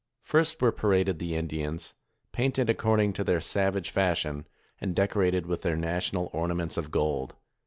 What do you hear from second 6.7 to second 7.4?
of gold.